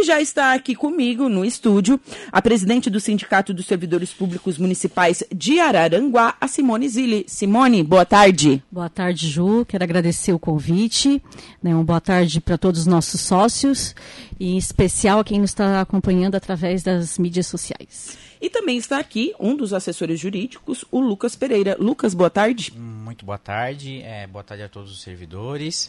E 0.00 0.04
já 0.04 0.20
está 0.20 0.54
aqui 0.54 0.76
comigo 0.76 1.28
no 1.28 1.44
estúdio 1.44 2.00
a 2.30 2.40
presidente 2.40 2.88
do 2.88 3.00
Sindicato 3.00 3.52
dos 3.52 3.66
Servidores 3.66 4.12
Públicos 4.12 4.56
Municipais 4.56 5.24
de 5.34 5.58
Araranguá, 5.58 6.36
a 6.40 6.46
Simone 6.46 6.88
Zilli. 6.88 7.24
Simone, 7.26 7.82
boa 7.82 8.06
tarde. 8.06 8.62
Boa 8.70 8.88
tarde, 8.88 9.28
Ju. 9.28 9.64
Quero 9.66 9.82
agradecer 9.82 10.32
o 10.32 10.38
convite. 10.38 11.20
Né? 11.60 11.74
Uma 11.74 11.82
boa 11.82 12.00
tarde 12.00 12.40
para 12.40 12.56
todos 12.56 12.82
os 12.82 12.86
nossos 12.86 13.20
sócios 13.22 13.92
e 14.38 14.52
em 14.52 14.56
especial 14.56 15.18
a 15.18 15.24
quem 15.24 15.40
nos 15.40 15.50
está 15.50 15.80
acompanhando 15.80 16.36
através 16.36 16.84
das 16.84 17.18
mídias 17.18 17.48
sociais. 17.48 18.16
E 18.40 18.48
também 18.48 18.76
está 18.76 19.00
aqui 19.00 19.34
um 19.40 19.56
dos 19.56 19.72
assessores 19.72 20.20
jurídicos, 20.20 20.84
o 20.92 21.00
Lucas 21.00 21.34
Pereira. 21.34 21.76
Lucas, 21.76 22.14
boa 22.14 22.30
tarde. 22.30 22.72
Muito 22.78 23.26
boa 23.26 23.36
tarde. 23.36 24.00
É, 24.02 24.28
boa 24.28 24.44
tarde 24.44 24.62
a 24.62 24.68
todos 24.68 24.92
os 24.92 25.02
servidores. 25.02 25.88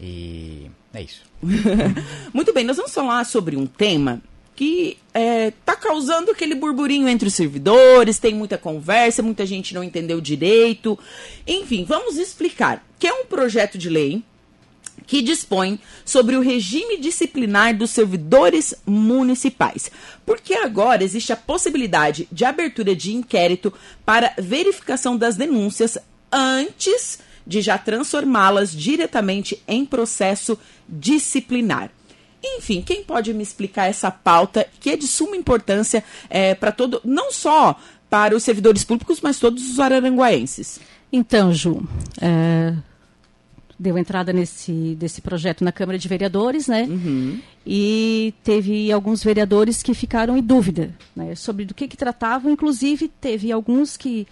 E 0.00 0.70
é 0.94 1.02
isso. 1.02 1.22
Muito 2.32 2.52
bem, 2.52 2.64
nós 2.64 2.76
vamos 2.76 2.92
falar 2.92 3.24
sobre 3.24 3.56
um 3.56 3.66
tema 3.66 4.22
que 4.56 4.98
está 5.08 5.20
é, 5.20 5.50
tá 5.64 5.76
causando 5.76 6.30
aquele 6.30 6.54
burburinho 6.54 7.08
entre 7.08 7.28
os 7.28 7.34
servidores, 7.34 8.18
tem 8.18 8.34
muita 8.34 8.58
conversa, 8.58 9.22
muita 9.22 9.46
gente 9.46 9.74
não 9.74 9.82
entendeu 9.82 10.20
direito. 10.20 10.98
Enfim, 11.46 11.84
vamos 11.84 12.18
explicar. 12.18 12.84
Que 12.98 13.06
é 13.06 13.12
um 13.12 13.24
projeto 13.24 13.78
de 13.78 13.88
lei 13.88 14.22
que 15.06 15.22
dispõe 15.22 15.80
sobre 16.04 16.36
o 16.36 16.42
regime 16.42 16.98
disciplinar 16.98 17.76
dos 17.76 17.90
servidores 17.90 18.74
municipais. 18.84 19.90
Porque 20.26 20.54
agora 20.54 21.02
existe 21.02 21.32
a 21.32 21.36
possibilidade 21.36 22.28
de 22.30 22.44
abertura 22.44 22.94
de 22.94 23.14
inquérito 23.14 23.72
para 24.04 24.34
verificação 24.38 25.16
das 25.16 25.36
denúncias 25.36 25.96
antes 26.30 27.18
de 27.50 27.60
já 27.60 27.76
transformá-las 27.76 28.70
diretamente 28.70 29.60
em 29.66 29.84
processo 29.84 30.56
disciplinar. 30.88 31.90
Enfim, 32.40 32.80
quem 32.80 33.02
pode 33.02 33.34
me 33.34 33.42
explicar 33.42 33.88
essa 33.88 34.08
pauta 34.08 34.64
que 34.78 34.90
é 34.90 34.96
de 34.96 35.08
suma 35.08 35.36
importância 35.36 36.04
é, 36.30 36.54
para 36.54 36.70
todo, 36.70 37.00
não 37.04 37.32
só 37.32 37.76
para 38.08 38.36
os 38.36 38.44
servidores 38.44 38.84
públicos, 38.84 39.20
mas 39.20 39.40
todos 39.40 39.68
os 39.68 39.80
araranguaenses? 39.80 40.78
Então, 41.12 41.52
Ju, 41.52 41.82
é, 42.20 42.72
deu 43.76 43.98
entrada 43.98 44.32
nesse 44.32 44.94
desse 44.94 45.20
projeto 45.20 45.64
na 45.64 45.72
Câmara 45.72 45.98
de 45.98 46.06
Vereadores, 46.06 46.68
né? 46.68 46.84
Uhum. 46.88 47.40
E 47.66 48.32
teve 48.44 48.92
alguns 48.92 49.24
vereadores 49.24 49.82
que 49.82 49.92
ficaram 49.92 50.36
em 50.36 50.42
dúvida 50.42 50.94
né, 51.16 51.34
sobre 51.34 51.64
do 51.64 51.74
que, 51.74 51.88
que 51.88 51.96
tratavam. 51.96 52.52
Inclusive, 52.52 53.08
teve 53.08 53.50
alguns 53.50 53.96
que 53.96 54.28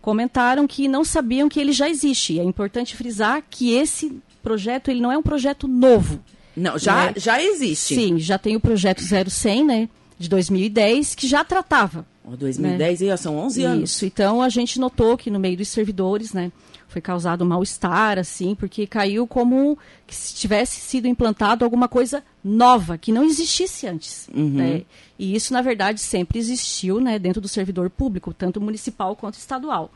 comentaram 0.00 0.66
que 0.66 0.88
não 0.88 1.04
sabiam 1.04 1.48
que 1.48 1.60
ele 1.60 1.72
já 1.72 1.88
existe. 1.88 2.38
É 2.38 2.44
importante 2.44 2.96
frisar 2.96 3.42
que 3.48 3.72
esse 3.72 4.20
projeto 4.42 4.90
ele 4.90 5.00
não 5.00 5.12
é 5.12 5.18
um 5.18 5.22
projeto 5.22 5.68
novo. 5.68 6.20
Não, 6.56 6.78
já, 6.78 7.06
né? 7.06 7.12
já 7.16 7.42
existe. 7.42 7.94
Sim, 7.94 8.18
já 8.18 8.38
tem 8.38 8.56
o 8.56 8.60
projeto 8.60 9.02
0100, 9.02 9.64
né, 9.64 9.88
de 10.18 10.28
2010, 10.28 11.14
que 11.14 11.26
já 11.26 11.44
tratava. 11.44 12.06
Oh, 12.24 12.36
2010, 12.36 13.00
né? 13.00 13.16
são 13.16 13.38
11 13.38 13.62
anos. 13.62 13.90
Isso, 13.90 14.06
então 14.06 14.42
a 14.42 14.48
gente 14.48 14.78
notou 14.78 15.16
que 15.16 15.30
no 15.30 15.38
meio 15.38 15.56
dos 15.56 15.68
servidores, 15.68 16.32
né, 16.32 16.50
foi 16.90 17.00
causado 17.00 17.46
mal-estar, 17.46 18.18
assim, 18.18 18.54
porque 18.54 18.84
caiu 18.84 19.24
como 19.24 19.78
que 20.06 20.14
se 20.14 20.34
tivesse 20.34 20.80
sido 20.80 21.06
implantado 21.06 21.64
alguma 21.64 21.86
coisa 21.86 22.22
nova, 22.42 22.98
que 22.98 23.12
não 23.12 23.22
existisse 23.22 23.86
antes. 23.86 24.28
Uhum. 24.34 24.50
Né? 24.50 24.82
E 25.16 25.36
isso, 25.36 25.52
na 25.52 25.62
verdade, 25.62 26.00
sempre 26.00 26.38
existiu 26.38 27.00
né, 27.00 27.16
dentro 27.16 27.40
do 27.40 27.46
servidor 27.46 27.88
público, 27.88 28.34
tanto 28.34 28.60
municipal 28.60 29.14
quanto 29.14 29.34
estadual. 29.34 29.92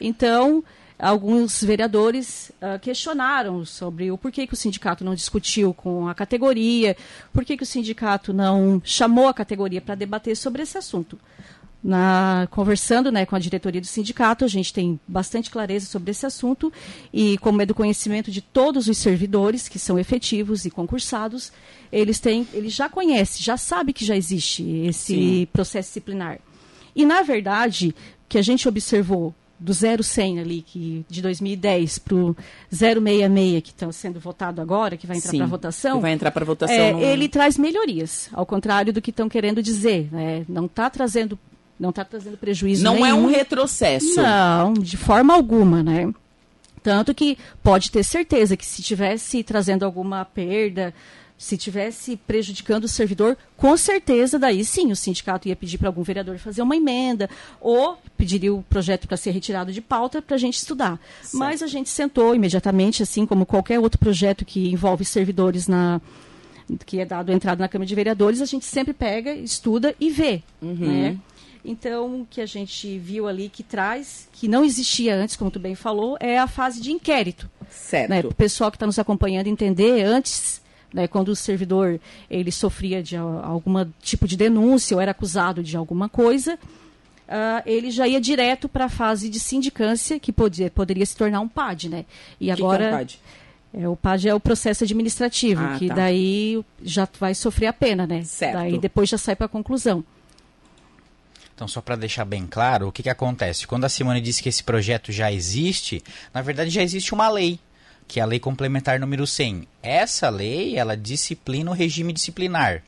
Então, 0.00 0.64
alguns 0.98 1.62
vereadores 1.62 2.50
uh, 2.60 2.80
questionaram 2.80 3.64
sobre 3.64 4.10
o 4.10 4.18
porquê 4.18 4.44
que 4.44 4.54
o 4.54 4.56
sindicato 4.56 5.04
não 5.04 5.14
discutiu 5.14 5.72
com 5.72 6.08
a 6.08 6.14
categoria, 6.14 6.96
por 7.32 7.44
que 7.44 7.56
o 7.62 7.66
sindicato 7.66 8.32
não 8.32 8.82
chamou 8.84 9.28
a 9.28 9.34
categoria 9.34 9.80
para 9.80 9.94
debater 9.94 10.36
sobre 10.36 10.62
esse 10.62 10.76
assunto 10.76 11.16
na, 11.84 12.48
conversando 12.50 13.12
né, 13.12 13.26
com 13.26 13.36
a 13.36 13.38
diretoria 13.38 13.80
do 13.80 13.86
sindicato, 13.86 14.42
a 14.42 14.48
gente 14.48 14.72
tem 14.72 14.98
bastante 15.06 15.50
clareza 15.50 15.84
sobre 15.84 16.12
esse 16.12 16.24
assunto 16.24 16.72
e, 17.12 17.36
como 17.38 17.60
é 17.60 17.66
do 17.66 17.74
conhecimento 17.74 18.30
de 18.30 18.40
todos 18.40 18.88
os 18.88 18.96
servidores 18.96 19.68
que 19.68 19.78
são 19.78 19.98
efetivos 19.98 20.64
e 20.64 20.70
concursados, 20.70 21.52
eles 21.92 22.18
têm, 22.18 22.48
eles 22.54 22.72
já 22.72 22.88
conhecem, 22.88 23.42
já 23.42 23.58
sabem 23.58 23.92
que 23.92 24.04
já 24.04 24.16
existe 24.16 24.62
esse 24.86 25.14
Sim. 25.14 25.48
processo 25.52 25.90
disciplinar. 25.90 26.38
E, 26.96 27.04
na 27.04 27.20
verdade, 27.20 27.94
que 28.30 28.38
a 28.38 28.42
gente 28.42 28.66
observou 28.66 29.34
do 29.60 29.72
0100 29.72 30.40
ali, 30.40 30.62
que 30.62 31.04
de 31.08 31.20
2010 31.20 31.98
para 31.98 32.14
o 32.14 32.36
066, 32.70 33.62
que 33.62 33.70
está 33.70 33.92
sendo 33.92 34.18
votado 34.18 34.60
agora, 34.62 34.96
que 34.96 35.06
vai 35.06 35.18
entrar 35.18 35.32
para 35.32 35.46
votação. 35.46 36.00
vai 36.00 36.12
entrar 36.12 36.30
para 36.30 36.44
votação. 36.44 36.74
É, 36.74 36.92
no... 36.92 37.00
Ele 37.02 37.28
traz 37.28 37.58
melhorias, 37.58 38.30
ao 38.32 38.46
contrário 38.46 38.92
do 38.92 39.02
que 39.02 39.10
estão 39.10 39.28
querendo 39.28 39.62
dizer. 39.62 40.08
Né? 40.10 40.44
Não 40.48 40.64
está 40.64 40.88
trazendo 40.88 41.38
não 41.78 41.90
está 41.90 42.04
trazendo 42.04 42.36
prejuízo 42.36 42.84
Não 42.84 42.94
nenhum. 42.94 43.06
é 43.06 43.14
um 43.14 43.26
retrocesso. 43.26 44.16
Não, 44.16 44.72
de 44.74 44.96
forma 44.96 45.34
alguma, 45.34 45.82
né? 45.82 46.12
Tanto 46.82 47.14
que 47.14 47.38
pode 47.62 47.90
ter 47.90 48.04
certeza 48.04 48.56
que 48.56 48.66
se 48.66 48.82
tivesse 48.82 49.42
trazendo 49.42 49.84
alguma 49.84 50.24
perda, 50.24 50.92
se 51.36 51.56
tivesse 51.56 52.16
prejudicando 52.16 52.84
o 52.84 52.88
servidor, 52.88 53.36
com 53.56 53.76
certeza 53.76 54.38
daí 54.38 54.64
sim 54.64 54.92
o 54.92 54.96
sindicato 54.96 55.48
ia 55.48 55.56
pedir 55.56 55.78
para 55.78 55.88
algum 55.88 56.02
vereador 56.02 56.38
fazer 56.38 56.62
uma 56.62 56.76
emenda 56.76 57.28
ou 57.60 57.98
pediria 58.16 58.54
o 58.54 58.62
projeto 58.62 59.08
para 59.08 59.16
ser 59.16 59.30
retirado 59.30 59.72
de 59.72 59.80
pauta 59.80 60.22
para 60.22 60.36
a 60.36 60.38
gente 60.38 60.58
estudar. 60.58 60.98
Certo. 61.22 61.38
Mas 61.38 61.62
a 61.62 61.66
gente 61.66 61.88
sentou 61.88 62.34
imediatamente, 62.34 63.02
assim 63.02 63.26
como 63.26 63.46
qualquer 63.46 63.80
outro 63.80 63.98
projeto 63.98 64.44
que 64.44 64.70
envolve 64.70 65.04
servidores 65.04 65.66
na 65.66 66.00
que 66.86 66.98
é 66.98 67.04
dado 67.04 67.30
entrada 67.30 67.60
na 67.60 67.68
Câmara 67.68 67.86
de 67.86 67.94
Vereadores, 67.94 68.40
a 68.40 68.46
gente 68.46 68.64
sempre 68.64 68.94
pega, 68.94 69.34
estuda 69.34 69.94
e 70.00 70.08
vê, 70.08 70.42
uhum. 70.62 70.74
né? 70.74 71.18
Então, 71.64 72.20
o 72.20 72.26
que 72.28 72.40
a 72.40 72.46
gente 72.46 72.98
viu 72.98 73.26
ali 73.26 73.48
que 73.48 73.62
traz, 73.62 74.28
que 74.32 74.46
não 74.46 74.64
existia 74.64 75.16
antes, 75.16 75.34
como 75.34 75.50
tu 75.50 75.58
bem 75.58 75.74
falou, 75.74 76.16
é 76.20 76.38
a 76.38 76.46
fase 76.46 76.80
de 76.80 76.92
inquérito. 76.92 77.48
Certo. 77.70 78.10
Né? 78.10 78.20
O 78.20 78.34
pessoal 78.34 78.70
que 78.70 78.76
está 78.76 78.84
nos 78.84 78.98
acompanhando 78.98 79.46
entender, 79.46 80.02
antes, 80.04 80.60
né, 80.92 81.08
quando 81.08 81.28
o 81.28 81.36
servidor 81.36 81.98
ele 82.30 82.52
sofria 82.52 83.02
de 83.02 83.16
algum 83.16 83.84
tipo 84.02 84.28
de 84.28 84.36
denúncia 84.36 84.94
ou 84.94 85.00
era 85.00 85.12
acusado 85.12 85.62
de 85.62 85.76
alguma 85.76 86.08
coisa, 86.08 86.54
uh, 86.54 87.62
ele 87.64 87.90
já 87.90 88.06
ia 88.06 88.20
direto 88.20 88.68
para 88.68 88.84
a 88.84 88.88
fase 88.90 89.30
de 89.30 89.40
sindicância, 89.40 90.20
que 90.20 90.32
podia, 90.32 90.70
poderia 90.70 91.06
se 91.06 91.16
tornar 91.16 91.40
um 91.40 91.48
PAD. 91.48 91.88
Né? 91.88 92.04
E 92.38 92.50
agora. 92.50 92.76
Que 92.76 92.78
que 92.78 92.84
é 92.84 92.88
um 92.88 92.98
PAD? 92.98 93.20
É, 93.76 93.88
o 93.88 93.96
PAD 93.96 94.28
é 94.28 94.34
o 94.34 94.38
processo 94.38 94.84
administrativo, 94.84 95.64
ah, 95.64 95.76
que 95.76 95.88
tá. 95.88 95.94
daí 95.94 96.64
já 96.80 97.08
vai 97.18 97.34
sofrer 97.34 97.66
a 97.66 97.72
pena, 97.72 98.06
né? 98.06 98.22
Certo. 98.22 98.54
Daí 98.54 98.78
depois 98.78 99.08
já 99.08 99.18
sai 99.18 99.34
para 99.34 99.46
a 99.46 99.48
conclusão. 99.48 100.04
Então, 101.54 101.68
só 101.68 101.80
para 101.80 101.96
deixar 101.96 102.24
bem 102.24 102.46
claro, 102.46 102.88
o 102.88 102.92
que, 102.92 103.02
que 103.02 103.10
acontece? 103.10 103.66
Quando 103.66 103.84
a 103.84 103.88
Simone 103.88 104.20
disse 104.20 104.42
que 104.42 104.48
esse 104.48 104.62
projeto 104.62 105.12
já 105.12 105.30
existe, 105.30 106.02
na 106.32 106.42
verdade 106.42 106.70
já 106.70 106.82
existe 106.82 107.14
uma 107.14 107.28
lei, 107.28 107.60
que 108.08 108.18
é 108.18 108.22
a 108.22 108.26
Lei 108.26 108.40
Complementar 108.40 108.98
número 108.98 109.26
100. 109.26 109.66
Essa 109.82 110.28
lei, 110.28 110.76
ela 110.76 110.96
disciplina 110.96 111.70
o 111.70 111.74
regime 111.74 112.12
disciplinar. 112.12 112.82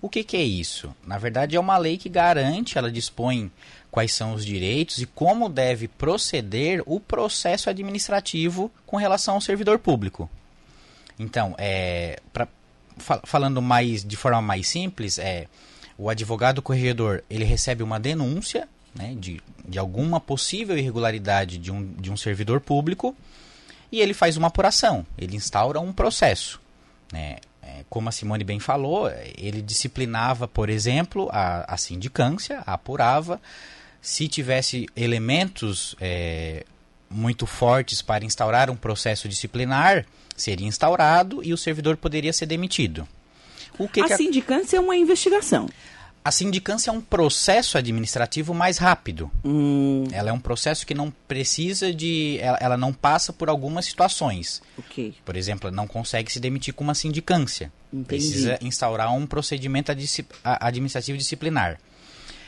O 0.00 0.08
que, 0.08 0.24
que 0.24 0.36
é 0.36 0.42
isso? 0.42 0.94
Na 1.06 1.18
verdade, 1.18 1.56
é 1.56 1.60
uma 1.60 1.76
lei 1.78 1.96
que 1.96 2.08
garante, 2.08 2.76
ela 2.76 2.90
dispõe 2.90 3.50
quais 3.90 4.12
são 4.12 4.34
os 4.34 4.44
direitos 4.44 4.98
e 5.00 5.06
como 5.06 5.48
deve 5.48 5.88
proceder 5.88 6.82
o 6.86 7.00
processo 7.00 7.70
administrativo 7.70 8.70
com 8.84 8.96
relação 8.96 9.34
ao 9.34 9.40
servidor 9.40 9.78
público. 9.78 10.28
Então, 11.18 11.54
é, 11.56 12.20
pra, 12.32 12.46
falando 13.24 13.62
mais 13.62 14.04
de 14.04 14.16
forma 14.16 14.42
mais 14.42 14.68
simples, 14.68 15.18
é 15.18 15.46
o 15.98 16.10
advogado 16.10 16.60
corregedor 16.60 17.22
ele 17.28 17.44
recebe 17.44 17.82
uma 17.82 17.98
denúncia 17.98 18.68
né, 18.94 19.14
de, 19.18 19.40
de 19.66 19.78
alguma 19.78 20.20
possível 20.20 20.76
irregularidade 20.76 21.58
de 21.58 21.70
um, 21.70 21.92
de 21.94 22.10
um 22.10 22.16
servidor 22.16 22.60
público 22.60 23.16
e 23.90 24.00
ele 24.00 24.14
faz 24.14 24.36
uma 24.36 24.48
apuração, 24.48 25.06
ele 25.16 25.36
instaura 25.36 25.80
um 25.80 25.92
processo. 25.92 26.60
Né? 27.12 27.36
É, 27.62 27.84
como 27.88 28.08
a 28.08 28.12
Simone 28.12 28.44
bem 28.44 28.60
falou, 28.60 29.10
ele 29.36 29.62
disciplinava, 29.62 30.46
por 30.46 30.68
exemplo, 30.68 31.28
a, 31.32 31.74
a 31.74 31.76
sindicância, 31.76 32.62
apurava. 32.66 33.40
Se 34.00 34.28
tivesse 34.28 34.86
elementos 34.94 35.96
é, 36.00 36.64
muito 37.10 37.46
fortes 37.46 38.02
para 38.02 38.24
instaurar 38.24 38.70
um 38.70 38.76
processo 38.76 39.28
disciplinar, 39.28 40.04
seria 40.36 40.66
instaurado 40.66 41.42
e 41.42 41.52
o 41.52 41.56
servidor 41.56 41.96
poderia 41.96 42.32
ser 42.32 42.46
demitido. 42.46 43.06
O 43.78 43.88
que 43.88 44.00
a 44.00 44.04
que 44.04 44.16
sindicância 44.16 44.76
é 44.76 44.80
uma 44.80 44.96
investigação. 44.96 45.68
A 46.26 46.32
sindicância 46.32 46.90
é 46.90 46.92
um 46.92 47.00
processo 47.00 47.78
administrativo 47.78 48.52
mais 48.52 48.78
rápido. 48.78 49.30
Hum. 49.44 50.08
Ela 50.10 50.30
é 50.30 50.32
um 50.32 50.40
processo 50.40 50.84
que 50.84 50.92
não 50.92 51.08
precisa 51.28 51.94
de. 51.94 52.38
Ela, 52.40 52.58
ela, 52.60 52.76
não 52.76 52.92
passa 52.92 53.32
por 53.32 53.48
algumas 53.48 53.84
situações. 53.86 54.60
Okay. 54.76 55.14
Por 55.24 55.36
exemplo, 55.36 55.70
não 55.70 55.86
consegue 55.86 56.32
se 56.32 56.40
demitir 56.40 56.74
com 56.74 56.82
uma 56.82 56.96
sindicância. 56.96 57.72
Entendi. 57.92 58.06
Precisa 58.06 58.58
instaurar 58.60 59.14
um 59.14 59.24
procedimento 59.24 59.92
administrativo 60.42 61.16
disciplinar. 61.16 61.78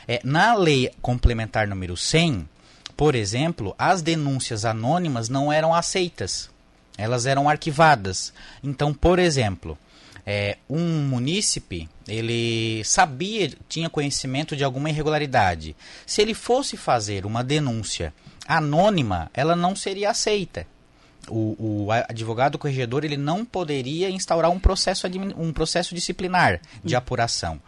É, 0.05 0.19
na 0.25 0.55
lei 0.55 0.91
complementar 1.01 1.65
número 1.65 1.95
100, 1.95 2.49
por 2.97 3.15
exemplo, 3.15 3.73
as 3.77 4.01
denúncias 4.01 4.65
anônimas 4.65 5.29
não 5.29 5.53
eram 5.53 5.73
aceitas. 5.73 6.49
Elas 6.97 7.25
eram 7.25 7.47
arquivadas. 7.47 8.33
Então, 8.61 8.93
por 8.93 9.19
exemplo, 9.19 9.77
é, 10.25 10.57
um 10.69 11.01
munícipe, 11.01 11.89
ele 12.07 12.83
sabia, 12.83 13.51
tinha 13.67 13.89
conhecimento 13.89 14.55
de 14.55 14.63
alguma 14.63 14.89
irregularidade. 14.89 15.75
Se 16.05 16.21
ele 16.21 16.33
fosse 16.33 16.77
fazer 16.77 17.25
uma 17.25 17.43
denúncia 17.43 18.13
anônima, 18.47 19.29
ela 19.33 19.55
não 19.55 19.75
seria 19.75 20.09
aceita. 20.09 20.65
O, 21.27 21.85
o 21.85 21.91
advogado 21.91 22.57
corregedor 22.57 23.03
ele 23.03 23.17
não 23.17 23.45
poderia 23.45 24.09
instaurar 24.09 24.49
um 24.49 24.59
processo, 24.59 25.05
um 25.37 25.53
processo 25.53 25.93
disciplinar 25.93 26.59
de 26.83 26.95
apuração. 26.95 27.61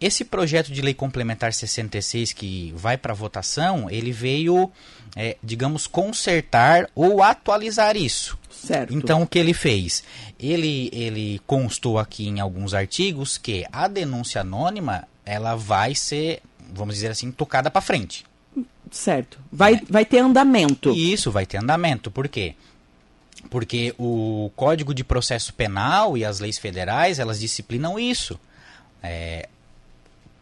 Esse 0.00 0.24
projeto 0.24 0.70
de 0.70 0.80
lei 0.80 0.94
complementar 0.94 1.52
66 1.52 2.32
que 2.32 2.72
vai 2.76 2.96
para 2.96 3.12
votação, 3.12 3.90
ele 3.90 4.12
veio, 4.12 4.70
é, 5.16 5.36
digamos, 5.42 5.88
consertar 5.88 6.88
ou 6.94 7.20
atualizar 7.22 7.96
isso. 7.96 8.38
Certo. 8.48 8.94
Então, 8.94 9.22
o 9.22 9.26
que 9.26 9.38
ele 9.38 9.52
fez? 9.52 10.04
Ele, 10.38 10.88
ele 10.92 11.40
constou 11.46 11.98
aqui 11.98 12.28
em 12.28 12.38
alguns 12.38 12.74
artigos 12.74 13.36
que 13.36 13.64
a 13.72 13.88
denúncia 13.88 14.40
anônima 14.40 15.06
ela 15.24 15.56
vai 15.56 15.94
ser, 15.94 16.42
vamos 16.72 16.94
dizer 16.94 17.10
assim, 17.10 17.32
tocada 17.32 17.70
para 17.70 17.80
frente. 17.80 18.24
Certo. 18.90 19.38
Vai, 19.50 19.74
é. 19.74 19.82
vai 19.88 20.04
ter 20.04 20.18
andamento. 20.18 20.90
Isso, 20.90 21.30
vai 21.30 21.44
ter 21.44 21.58
andamento. 21.58 22.10
Por 22.10 22.28
quê? 22.28 22.54
Porque 23.50 23.94
o 23.98 24.50
Código 24.56 24.94
de 24.94 25.04
Processo 25.04 25.52
Penal 25.54 26.16
e 26.16 26.24
as 26.24 26.40
leis 26.40 26.58
federais, 26.58 27.18
elas 27.18 27.40
disciplinam 27.40 27.98
isso. 27.98 28.38
É, 29.02 29.48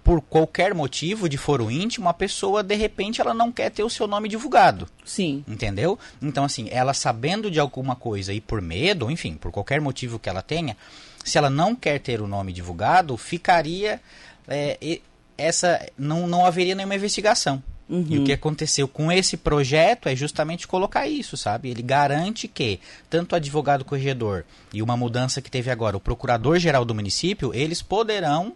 por 0.06 0.20
qualquer 0.20 0.73
motivo 0.73 1.29
de 1.29 1.37
foro 1.37 1.69
íntimo, 1.69 2.08
a 2.08 2.14
pessoa 2.14 2.62
de 2.62 2.76
repente 2.76 3.20
ela 3.20 3.35
não 3.35 3.50
quer 3.50 3.70
ter 3.73 3.82
o 3.82 3.91
seu 3.91 4.06
nome 4.06 4.29
divulgado. 4.29 4.87
Sim. 5.05 5.44
Entendeu? 5.49 5.99
Então 6.23 6.44
assim, 6.44 6.69
ela 6.70 6.94
sabendo 6.94 7.50
de 7.50 7.58
alguma 7.58 7.97
coisa 7.97 8.32
e 8.32 8.41
por 8.41 8.62
medo, 8.62 9.11
enfim, 9.11 9.35
por 9.35 9.50
qualquer 9.50 9.81
motivo 9.81 10.17
que 10.17 10.29
ela 10.29 10.43
tenha, 10.43 10.76
se 11.25 11.37
ela 11.37 11.50
não 11.50 11.75
quer 11.75 11.99
ter 11.99 12.20
o 12.23 12.29
nome 12.29 12.53
divulgado, 12.53 13.17
ficaria 13.17 14.00
é, 14.47 15.00
essa 15.37 15.85
não 15.99 16.29
não 16.29 16.47
haveria 16.47 16.76
nenhuma 16.76 16.94
investigação. 16.94 17.61
Uhum. 17.88 18.06
E 18.09 18.19
o 18.20 18.25
que 18.25 18.32
aconteceu 18.32 18.87
com 18.87 19.11
esse 19.11 19.37
projeto 19.37 20.09
é 20.09 20.14
justamente 20.14 20.69
colocar 20.69 21.09
isso, 21.09 21.37
sabe? 21.37 21.69
Ele 21.69 21.82
garante 21.82 22.47
que 22.47 22.79
tanto 23.11 23.32
o 23.32 23.37
advogado 23.37 23.85
corregedor 23.85 24.44
e 24.73 24.81
uma 24.82 24.97
mudança 24.97 25.43
que 25.43 25.50
teve 25.50 25.69
agora, 25.69 25.97
o 25.97 26.00
procurador-geral 26.00 26.85
do 26.85 26.94
município, 26.94 27.52
eles 27.52 27.82
poderão 27.82 28.55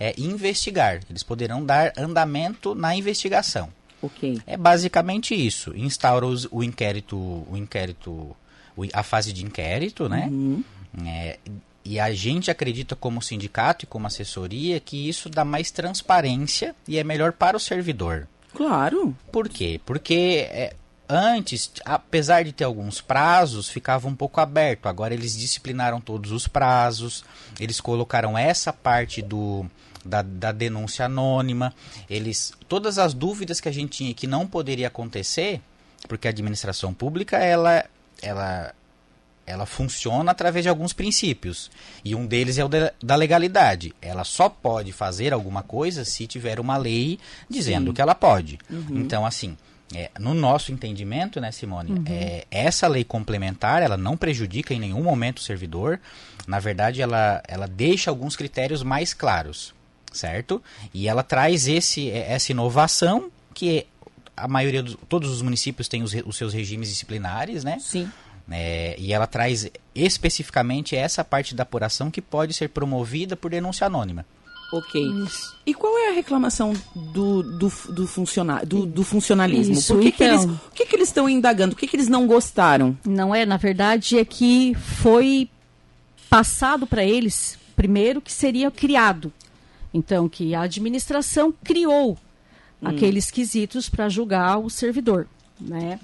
é 0.00 0.14
investigar. 0.18 1.00
Eles 1.08 1.22
poderão 1.22 1.64
dar 1.64 1.92
andamento 1.96 2.74
na 2.74 2.96
investigação. 2.96 3.68
Ok. 4.02 4.40
É 4.46 4.56
basicamente 4.56 5.34
isso. 5.34 5.76
Instaura 5.76 6.26
os, 6.26 6.48
o 6.50 6.64
inquérito, 6.64 7.16
o 7.16 7.54
inquérito, 7.54 8.34
o, 8.74 8.86
a 8.94 9.02
fase 9.02 9.30
de 9.32 9.44
inquérito, 9.44 10.08
né? 10.08 10.26
Uhum. 10.30 10.64
É, 11.06 11.38
e 11.84 12.00
a 12.00 12.12
gente 12.12 12.50
acredita 12.50 12.96
como 12.96 13.22
sindicato 13.22 13.84
e 13.84 13.88
como 13.88 14.06
assessoria 14.06 14.80
que 14.80 15.08
isso 15.08 15.28
dá 15.28 15.44
mais 15.44 15.70
transparência 15.70 16.74
e 16.88 16.98
é 16.98 17.04
melhor 17.04 17.32
para 17.32 17.56
o 17.56 17.60
servidor. 17.60 18.26
Claro. 18.54 19.16
Por 19.30 19.48
quê? 19.48 19.80
Porque 19.84 20.48
é, 20.50 20.74
antes, 21.08 21.70
apesar 21.84 22.44
de 22.44 22.52
ter 22.52 22.64
alguns 22.64 23.00
prazos, 23.00 23.68
ficava 23.68 24.08
um 24.08 24.14
pouco 24.14 24.40
aberto. 24.40 24.86
Agora 24.86 25.12
eles 25.14 25.36
disciplinaram 25.36 26.00
todos 26.00 26.32
os 26.32 26.48
prazos, 26.48 27.24
eles 27.58 27.80
colocaram 27.80 28.36
essa 28.36 28.72
parte 28.72 29.20
do 29.20 29.66
da, 30.04 30.22
da 30.22 30.52
denúncia 30.52 31.06
anônima. 31.06 31.74
Eles, 32.08 32.52
todas 32.68 32.98
as 32.98 33.14
dúvidas 33.14 33.60
que 33.60 33.68
a 33.68 33.72
gente 33.72 33.98
tinha 33.98 34.14
que 34.14 34.26
não 34.26 34.46
poderia 34.46 34.88
acontecer, 34.88 35.60
porque 36.08 36.26
a 36.26 36.30
administração 36.30 36.94
pública 36.94 37.36
ela, 37.38 37.84
ela, 38.22 38.74
ela 39.46 39.66
funciona 39.66 40.30
através 40.30 40.64
de 40.64 40.68
alguns 40.68 40.92
princípios. 40.92 41.70
E 42.04 42.14
um 42.14 42.26
deles 42.26 42.58
é 42.58 42.64
o 42.64 42.68
de, 42.68 42.92
da 43.02 43.14
legalidade. 43.14 43.94
Ela 44.00 44.24
só 44.24 44.48
pode 44.48 44.92
fazer 44.92 45.32
alguma 45.32 45.62
coisa 45.62 46.04
se 46.04 46.26
tiver 46.26 46.58
uma 46.58 46.76
lei 46.76 47.18
dizendo 47.48 47.90
Sim. 47.90 47.94
que 47.94 48.02
ela 48.02 48.14
pode. 48.14 48.58
Uhum. 48.70 49.00
Então, 49.00 49.26
assim, 49.26 49.56
é, 49.94 50.10
no 50.18 50.32
nosso 50.32 50.72
entendimento, 50.72 51.40
né, 51.40 51.50
Simone, 51.50 51.90
uhum. 51.90 52.04
é, 52.06 52.46
essa 52.50 52.86
lei 52.88 53.04
complementar, 53.04 53.82
ela 53.82 53.96
não 53.96 54.16
prejudica 54.16 54.72
em 54.72 54.80
nenhum 54.80 55.02
momento 55.02 55.38
o 55.38 55.42
servidor. 55.42 56.00
Na 56.46 56.58
verdade, 56.58 57.02
ela, 57.02 57.42
ela 57.46 57.66
deixa 57.66 58.10
alguns 58.10 58.36
critérios 58.36 58.82
mais 58.82 59.12
claros 59.12 59.74
certo? 60.12 60.62
E 60.92 61.08
ela 61.08 61.22
traz 61.22 61.68
esse, 61.68 62.10
é, 62.10 62.32
essa 62.32 62.52
inovação 62.52 63.30
que 63.54 63.86
a 64.36 64.48
maioria 64.48 64.82
dos 64.82 64.96
todos 65.08 65.30
os 65.30 65.42
municípios 65.42 65.88
têm 65.88 66.02
os, 66.02 66.14
os 66.24 66.36
seus 66.36 66.52
regimes 66.52 66.88
disciplinares, 66.88 67.64
né? 67.64 67.78
Sim. 67.78 68.10
É, 68.50 68.96
e 68.98 69.12
ela 69.12 69.26
traz 69.26 69.70
especificamente 69.94 70.96
essa 70.96 71.22
parte 71.22 71.54
da 71.54 71.62
apuração 71.62 72.10
que 72.10 72.20
pode 72.20 72.52
ser 72.52 72.68
promovida 72.68 73.36
por 73.36 73.50
denúncia 73.50 73.86
anônima. 73.86 74.26
Ok. 74.72 75.00
Isso. 75.24 75.56
E 75.66 75.74
qual 75.74 75.96
é 75.98 76.10
a 76.10 76.12
reclamação 76.12 76.72
do, 76.94 77.42
do, 77.42 77.68
do, 77.68 78.04
do, 78.66 78.86
do 78.86 79.04
funcionalismo? 79.04 79.74
Isso, 79.74 79.94
Por 79.94 80.02
que, 80.02 80.08
então, 80.08 80.18
que 80.18 80.24
eles, 80.24 80.44
o 80.44 80.70
que, 80.74 80.86
que 80.86 80.96
eles 80.96 81.08
estão 81.08 81.28
indagando? 81.28 81.74
O 81.74 81.76
que, 81.76 81.86
que 81.86 81.96
eles 81.96 82.08
não 82.08 82.26
gostaram? 82.26 82.96
Não 83.04 83.34
é, 83.34 83.44
na 83.44 83.56
verdade, 83.56 84.18
é 84.18 84.24
que 84.24 84.74
foi 84.74 85.48
passado 86.28 86.86
para 86.86 87.04
eles, 87.04 87.58
primeiro, 87.74 88.20
que 88.20 88.32
seria 88.32 88.70
criado 88.70 89.32
então, 89.92 90.28
que 90.28 90.54
a 90.54 90.62
administração 90.62 91.52
criou 91.64 92.12
hum. 92.12 92.88
aqueles 92.88 93.30
quesitos 93.30 93.88
para 93.88 94.08
julgar 94.08 94.58
o 94.58 94.70
servidor, 94.70 95.26
né? 95.60 95.98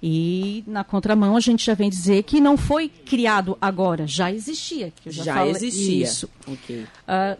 E 0.00 0.62
na 0.66 0.84
contramão 0.84 1.36
a 1.36 1.40
gente 1.40 1.66
já 1.66 1.74
vem 1.74 1.90
dizer 1.90 2.22
que 2.22 2.40
não 2.40 2.56
foi 2.56 2.88
criado 2.88 3.58
agora, 3.60 4.06
já 4.06 4.32
existia. 4.32 4.92
já, 5.04 5.24
já 5.24 5.46
existia. 5.46 6.04
Isso. 6.04 6.30
Okay. 6.46 6.82
Uh, 6.82 6.86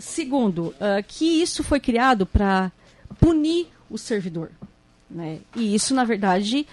segundo, 0.00 0.74
uh, 0.74 1.02
que 1.06 1.24
isso 1.24 1.62
foi 1.62 1.78
criado 1.78 2.26
para 2.26 2.72
punir 3.20 3.68
o 3.88 3.96
servidor. 3.96 4.50
Né? 5.08 5.38
E 5.54 5.72
isso, 5.74 5.94
na 5.94 6.04
verdade, 6.04 6.66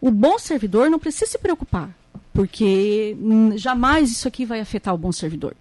o 0.00 0.10
bom 0.10 0.38
servidor 0.38 0.90
não 0.90 0.98
precisa 0.98 1.26
se 1.26 1.38
preocupar, 1.38 1.94
porque 2.36 3.16
jamais 3.56 4.10
isso 4.12 4.28
aqui 4.28 4.44
vai 4.44 4.60
afetar 4.60 4.94
o 4.94 4.98
bom 4.98 5.10
servidor. 5.10 5.56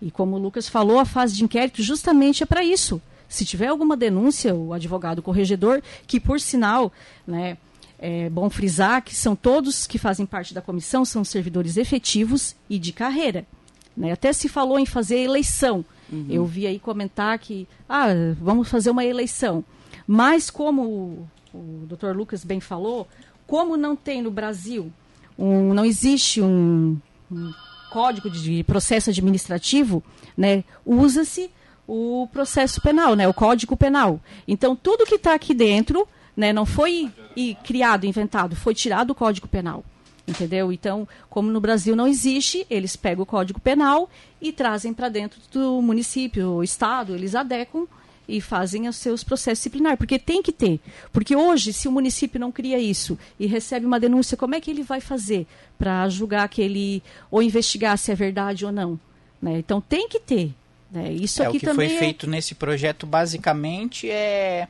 E 0.00 0.12
como 0.12 0.36
o 0.36 0.38
Lucas 0.38 0.68
falou, 0.68 1.00
a 1.00 1.04
fase 1.04 1.34
de 1.34 1.42
inquérito 1.42 1.82
justamente 1.82 2.44
é 2.44 2.46
para 2.46 2.62
isso. 2.62 3.02
Se 3.28 3.44
tiver 3.44 3.66
alguma 3.66 3.96
denúncia, 3.96 4.54
o 4.54 4.72
advogado 4.72 5.22
corregedor, 5.22 5.82
que 6.06 6.20
por 6.20 6.40
sinal, 6.40 6.92
né, 7.26 7.58
é 7.98 8.30
bom 8.30 8.48
frisar 8.48 9.02
que 9.02 9.14
são 9.14 9.34
todos 9.34 9.88
que 9.88 9.98
fazem 9.98 10.24
parte 10.24 10.54
da 10.54 10.62
comissão, 10.62 11.04
são 11.04 11.24
servidores 11.24 11.76
efetivos 11.76 12.54
e 12.68 12.78
de 12.78 12.92
carreira. 12.92 13.44
Né? 13.96 14.12
Até 14.12 14.32
se 14.32 14.48
falou 14.48 14.78
em 14.78 14.86
fazer 14.86 15.18
eleição. 15.18 15.84
Uhum. 16.12 16.26
Eu 16.30 16.46
vi 16.46 16.64
aí 16.64 16.78
comentar 16.78 17.36
que, 17.40 17.66
ah, 17.88 18.06
vamos 18.40 18.68
fazer 18.68 18.90
uma 18.90 19.04
eleição. 19.04 19.64
Mas 20.06 20.48
como 20.48 20.82
o, 20.82 21.28
o 21.52 21.86
Dr. 21.86 22.16
Lucas 22.16 22.44
bem 22.44 22.60
falou, 22.60 23.08
como 23.48 23.76
não 23.76 23.96
tem 23.96 24.22
no 24.22 24.30
Brasil, 24.30 24.92
um, 25.40 25.72
não 25.72 25.84
existe 25.84 26.42
um, 26.42 26.98
um 27.32 27.52
Código 27.90 28.30
de 28.30 28.62
Processo 28.64 29.10
Administrativo, 29.10 30.04
né, 30.36 30.62
usa-se 30.84 31.50
o 31.88 32.28
processo 32.30 32.80
penal, 32.80 33.16
né, 33.16 33.26
o 33.26 33.34
Código 33.34 33.76
Penal. 33.76 34.20
Então, 34.46 34.76
tudo 34.76 35.06
que 35.06 35.16
está 35.16 35.34
aqui 35.34 35.54
dentro 35.54 36.06
né, 36.36 36.52
não 36.52 36.64
foi 36.64 37.10
e, 37.34 37.56
criado, 37.64 38.06
inventado, 38.06 38.54
foi 38.54 38.74
tirado 38.74 39.08
do 39.08 39.14
Código 39.14 39.48
Penal. 39.48 39.84
Entendeu? 40.28 40.70
Então, 40.70 41.08
como 41.28 41.50
no 41.50 41.60
Brasil 41.60 41.96
não 41.96 42.06
existe, 42.06 42.64
eles 42.70 42.94
pegam 42.94 43.24
o 43.24 43.26
Código 43.26 43.58
Penal 43.58 44.08
e 44.40 44.52
trazem 44.52 44.92
para 44.92 45.08
dentro 45.08 45.40
do 45.50 45.82
município, 45.82 46.50
o 46.50 46.62
Estado, 46.62 47.14
eles 47.16 47.34
adequam 47.34 47.86
e 48.30 48.40
fazem 48.40 48.88
os 48.88 48.96
seus 48.96 49.24
processos 49.24 49.58
disciplinares, 49.58 49.98
porque 49.98 50.18
tem 50.18 50.42
que 50.42 50.52
ter. 50.52 50.80
Porque 51.12 51.34
hoje, 51.34 51.72
se 51.72 51.88
o 51.88 51.92
município 51.92 52.38
não 52.38 52.52
cria 52.52 52.78
isso 52.78 53.18
e 53.38 53.46
recebe 53.46 53.84
uma 53.84 53.98
denúncia, 53.98 54.36
como 54.36 54.54
é 54.54 54.60
que 54.60 54.70
ele 54.70 54.82
vai 54.82 55.00
fazer 55.00 55.46
para 55.78 56.08
julgar 56.08 56.48
que 56.48 56.62
ele 56.62 57.02
ou 57.30 57.42
investigar 57.42 57.98
se 57.98 58.12
é 58.12 58.14
verdade 58.14 58.64
ou 58.64 58.72
não? 58.72 58.98
Né? 59.42 59.58
Então 59.58 59.80
tem 59.80 60.08
que 60.08 60.20
ter. 60.20 60.54
Né? 60.90 61.12
Isso 61.12 61.42
é, 61.42 61.46
aqui 61.46 61.56
o 61.56 61.60
que 61.60 61.66
também 61.66 61.88
foi 61.88 61.96
é... 61.96 62.00
feito 62.00 62.26
nesse 62.26 62.54
projeto 62.54 63.06
basicamente 63.06 64.08
é 64.08 64.68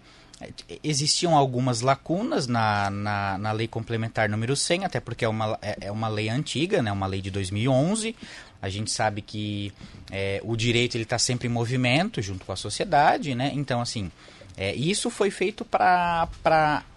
existiam 0.82 1.36
algumas 1.36 1.80
lacunas 1.80 2.46
na, 2.46 2.90
na, 2.90 3.38
na, 3.38 3.52
lei 3.52 3.68
complementar 3.68 4.28
número 4.28 4.56
100, 4.56 4.84
até 4.84 5.00
porque 5.00 5.24
é 5.24 5.28
uma, 5.28 5.58
é, 5.60 5.76
é 5.82 5.92
uma 5.92 6.08
lei 6.08 6.28
antiga, 6.28 6.82
né, 6.82 6.90
uma 6.90 7.06
lei 7.06 7.20
de 7.20 7.30
2011, 7.30 8.16
a 8.62 8.68
gente 8.68 8.90
sabe 8.90 9.22
que 9.22 9.72
é, 10.10 10.40
o 10.44 10.56
direito 10.56 10.96
ele 10.96 11.04
está 11.04 11.18
sempre 11.18 11.48
em 11.48 11.50
movimento 11.50 12.20
junto 12.20 12.44
com 12.44 12.52
a 12.52 12.56
sociedade, 12.56 13.34
né? 13.34 13.50
Então, 13.54 13.80
assim, 13.80 14.10
é, 14.56 14.74
isso 14.74 15.08
foi 15.08 15.30
feito 15.30 15.64
para 15.64 16.28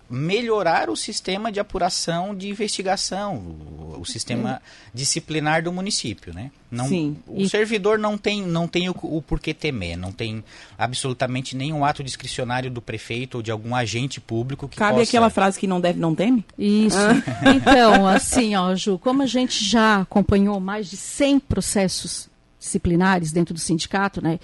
melhorar 0.09 0.89
o 0.89 0.95
sistema 0.95 1.51
de 1.51 1.59
apuração 1.59 2.35
de 2.35 2.49
investigação, 2.49 3.35
o, 3.35 3.99
o 4.01 4.05
sistema 4.05 4.61
disciplinar 4.93 5.63
do 5.63 5.71
município, 5.71 6.33
né? 6.33 6.51
Não, 6.69 6.87
Sim. 6.87 7.17
O 7.27 7.41
e... 7.41 7.49
servidor 7.49 7.97
não 7.97 8.17
tem, 8.17 8.41
não 8.41 8.67
tem 8.67 8.89
o, 8.89 8.95
o 9.01 9.21
porquê 9.21 9.53
temer, 9.53 9.97
não 9.97 10.11
tem 10.11 10.43
absolutamente 10.77 11.55
nenhum 11.55 11.85
ato 11.85 12.03
discricionário 12.03 12.69
do 12.69 12.81
prefeito 12.81 13.35
ou 13.35 13.41
de 13.41 13.51
algum 13.51 13.75
agente 13.75 14.19
público 14.19 14.67
que 14.67 14.77
Cabe 14.77 14.99
possa... 14.99 15.09
aquela 15.09 15.29
frase 15.29 15.59
que 15.59 15.67
não 15.67 15.79
deve, 15.79 15.99
não 15.99 16.15
teme? 16.15 16.45
Isso. 16.57 16.97
Ah. 16.97 17.53
Então, 17.55 18.07
assim, 18.07 18.55
ó, 18.55 18.75
Ju, 18.75 18.97
como 18.97 19.21
a 19.21 19.27
gente 19.27 19.63
já 19.63 20.01
acompanhou 20.01 20.59
mais 20.59 20.89
de 20.89 20.97
100 20.97 21.39
processos 21.39 22.32
disciplinares 22.63 23.31
dentro 23.31 23.53
do 23.53 23.59
sindicato, 23.59 24.21
né? 24.21 24.39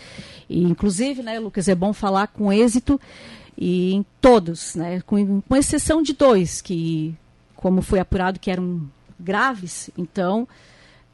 E, 0.49 0.61
inclusive, 0.61 1.23
né, 1.23 1.39
Lucas, 1.39 1.67
é 1.67 1.75
bom 1.75 1.93
falar 1.93 2.27
com 2.27 2.51
êxito 2.51 2.99
e 3.57 3.93
em 3.93 4.05
todos, 4.19 4.75
né? 4.75 5.01
Com, 5.05 5.41
com 5.41 5.55
exceção 5.55 6.01
de 6.01 6.13
dois, 6.13 6.61
que, 6.61 7.15
como 7.55 7.81
foi 7.81 7.99
apurado, 7.99 8.39
que 8.39 8.51
eram 8.51 8.81
graves, 9.17 9.89
então 9.97 10.47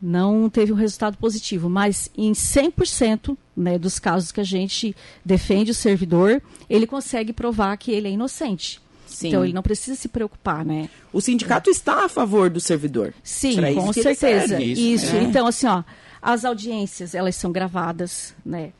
não 0.01 0.49
teve 0.49 0.71
um 0.71 0.75
resultado 0.75 1.17
positivo, 1.17 1.69
mas 1.69 2.09
em 2.17 2.31
100% 2.31 3.37
né, 3.55 3.77
dos 3.79 3.97
casos 3.97 4.31
que 4.31 4.41
a 4.41 4.43
gente 4.43 4.95
defende 5.23 5.71
o 5.71 5.75
servidor, 5.75 6.41
ele 6.69 6.85
consegue 6.85 7.31
provar 7.31 7.77
que 7.77 7.91
ele 7.91 8.07
é 8.07 8.11
inocente. 8.11 8.81
Sim. 9.07 9.29
Então 9.29 9.43
ele 9.43 9.53
não 9.53 9.63
precisa 9.63 9.95
se 9.95 10.07
preocupar, 10.07 10.65
né? 10.65 10.89
O 11.13 11.21
sindicato 11.21 11.69
está 11.69 12.05
a 12.05 12.09
favor 12.09 12.49
do 12.49 12.59
servidor. 12.59 13.13
Sim, 13.23 13.55
com 13.73 13.93
certeza. 13.93 14.61
Isso. 14.61 14.81
isso. 14.81 15.15
É. 15.15 15.23
Então 15.23 15.47
assim, 15.47 15.67
ó, 15.67 15.83
as 16.25 16.43
audiências 16.43 17.13
elas 17.13 17.35
são 17.35 17.51
gravadas, 17.51 18.33
né? 18.43 18.71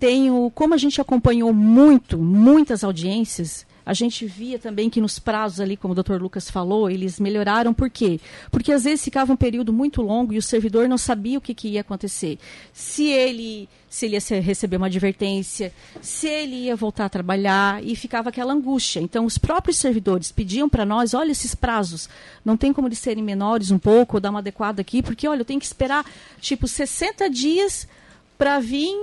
Tenho, 0.00 0.50
como 0.54 0.72
a 0.72 0.78
gente 0.78 0.98
acompanhou 1.02 1.52
muito, 1.52 2.16
muitas 2.16 2.82
audiências, 2.82 3.66
a 3.88 3.94
gente 3.94 4.26
via 4.26 4.58
também 4.58 4.90
que 4.90 5.00
nos 5.00 5.18
prazos 5.18 5.60
ali, 5.60 5.74
como 5.74 5.94
o 5.94 6.02
Dr. 6.02 6.20
Lucas 6.20 6.50
falou, 6.50 6.90
eles 6.90 7.18
melhoraram. 7.18 7.72
Por 7.72 7.88
quê? 7.88 8.20
Porque 8.50 8.70
às 8.70 8.84
vezes 8.84 9.02
ficava 9.02 9.32
um 9.32 9.36
período 9.36 9.72
muito 9.72 10.02
longo 10.02 10.34
e 10.34 10.36
o 10.36 10.42
servidor 10.42 10.86
não 10.86 10.98
sabia 10.98 11.38
o 11.38 11.40
que, 11.40 11.54
que 11.54 11.68
ia 11.68 11.80
acontecer. 11.80 12.38
Se 12.70 13.06
ele, 13.06 13.66
se 13.88 14.04
ele 14.04 14.16
ia 14.16 14.40
receber 14.42 14.76
uma 14.76 14.88
advertência, 14.88 15.72
se 16.02 16.28
ele 16.28 16.64
ia 16.64 16.76
voltar 16.76 17.06
a 17.06 17.08
trabalhar 17.08 17.82
e 17.82 17.96
ficava 17.96 18.28
aquela 18.28 18.52
angústia. 18.52 19.00
Então, 19.00 19.24
os 19.24 19.38
próprios 19.38 19.78
servidores 19.78 20.30
pediam 20.30 20.68
para 20.68 20.84
nós, 20.84 21.14
olha 21.14 21.32
esses 21.32 21.54
prazos, 21.54 22.10
não 22.44 22.58
tem 22.58 22.74
como 22.74 22.88
eles 22.88 22.98
serem 22.98 23.24
menores 23.24 23.70
um 23.70 23.78
pouco, 23.78 24.18
ou 24.18 24.20
dar 24.20 24.28
uma 24.28 24.40
adequada 24.40 24.82
aqui, 24.82 25.02
porque, 25.02 25.26
olha, 25.26 25.40
eu 25.40 25.46
tenho 25.46 25.60
que 25.60 25.64
esperar, 25.64 26.04
tipo, 26.42 26.68
60 26.68 27.30
dias 27.30 27.88
para 28.36 28.60
vir 28.60 28.94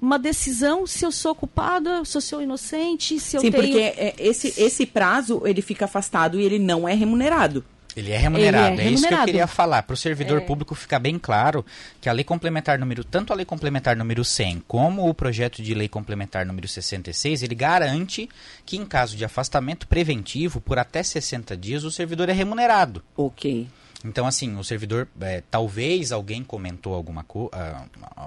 uma 0.00 0.18
decisão 0.18 0.86
se 0.86 1.04
eu 1.04 1.12
sou 1.12 1.34
culpada, 1.34 2.04
se 2.04 2.16
eu 2.16 2.20
sou 2.20 2.42
inocente, 2.42 3.18
se 3.18 3.36
eu 3.36 3.40
Sim, 3.40 3.50
tenho... 3.50 3.62
porque 3.62 3.78
é, 3.78 4.14
esse, 4.18 4.54
esse 4.60 4.86
prazo, 4.86 5.42
ele 5.44 5.62
fica 5.62 5.86
afastado 5.86 6.38
e 6.40 6.44
ele 6.44 6.58
não 6.58 6.88
é 6.88 6.94
remunerado. 6.94 7.64
Ele 7.96 8.12
é 8.12 8.18
remunerado, 8.18 8.74
ele 8.74 8.82
é, 8.82 8.86
é, 8.88 8.90
isso 8.90 9.08
que 9.08 9.14
eu 9.14 9.24
queria 9.24 9.46
falar. 9.46 9.82
Para 9.82 9.94
o 9.94 9.96
servidor 9.96 10.38
é. 10.38 10.40
público 10.42 10.74
ficar 10.74 10.98
bem 10.98 11.18
claro 11.18 11.64
que 11.98 12.10
a 12.10 12.12
lei 12.12 12.24
complementar 12.24 12.78
número, 12.78 13.02
tanto 13.02 13.32
a 13.32 13.36
lei 13.36 13.46
complementar 13.46 13.96
número 13.96 14.22
100 14.22 14.64
como 14.68 15.08
o 15.08 15.14
projeto 15.14 15.62
de 15.62 15.72
lei 15.72 15.88
complementar 15.88 16.44
número 16.44 16.68
66, 16.68 17.42
ele 17.42 17.54
garante 17.54 18.28
que 18.66 18.76
em 18.76 18.84
caso 18.84 19.16
de 19.16 19.24
afastamento 19.24 19.88
preventivo 19.88 20.60
por 20.60 20.78
até 20.78 21.02
60 21.02 21.56
dias 21.56 21.84
o 21.84 21.90
servidor 21.90 22.28
é 22.28 22.32
remunerado. 22.32 23.02
Ok. 23.16 23.66
Então, 24.06 24.26
assim, 24.26 24.56
o 24.56 24.64
servidor, 24.64 25.08
é, 25.20 25.42
talvez 25.50 26.12
alguém 26.12 26.42
comentou 26.44 26.94
alguma, 26.94 27.22
uh, 27.22 27.50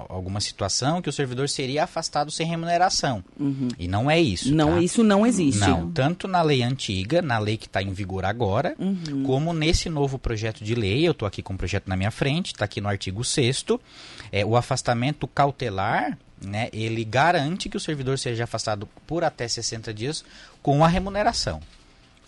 alguma 0.09 0.39
situação 0.39 1.01
que 1.01 1.09
o 1.09 1.13
servidor 1.13 1.47
seria 1.47 1.83
afastado 1.83 2.31
sem 2.31 2.45
remuneração. 2.45 3.23
Uhum. 3.39 3.69
E 3.77 3.87
não 3.87 4.09
é 4.09 4.19
isso. 4.19 4.53
Não, 4.53 4.73
tá? 4.75 4.81
isso 4.81 5.03
não 5.03 5.25
existe. 5.25 5.59
Não, 5.59 5.91
tanto 5.91 6.27
na 6.27 6.41
lei 6.41 6.61
antiga, 6.61 7.21
na 7.21 7.39
lei 7.39 7.57
que 7.57 7.67
está 7.67 7.81
em 7.81 7.93
vigor 7.93 8.25
agora, 8.25 8.75
uhum. 8.77 9.23
como 9.23 9.53
nesse 9.53 9.89
novo 9.89 10.19
projeto 10.19 10.63
de 10.63 10.75
lei, 10.75 11.07
eu 11.07 11.11
estou 11.11 11.27
aqui 11.27 11.41
com 11.41 11.53
o 11.53 11.57
projeto 11.57 11.87
na 11.87 11.95
minha 11.95 12.11
frente, 12.11 12.47
está 12.47 12.65
aqui 12.65 12.81
no 12.81 12.89
artigo 12.89 13.23
6 13.23 13.65
é, 14.31 14.45
o 14.45 14.55
afastamento 14.55 15.27
cautelar, 15.27 16.17
né, 16.41 16.69
ele 16.71 17.03
garante 17.03 17.67
que 17.67 17.77
o 17.77 17.79
servidor 17.79 18.17
seja 18.17 18.43
afastado 18.45 18.87
por 19.05 19.23
até 19.23 19.47
60 19.47 19.93
dias 19.93 20.23
com 20.61 20.83
a 20.83 20.87
remuneração. 20.87 21.59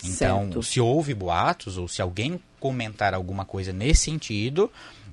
Então, 0.03 0.43
certo. 0.43 0.63
se 0.63 0.79
houve 0.79 1.13
boatos 1.13 1.77
ou 1.77 1.87
se 1.87 2.01
alguém 2.01 2.39
comentar 2.59 3.13
alguma 3.13 3.45
coisa 3.45 3.73
nesse 3.73 4.03
sentido, 4.03 4.71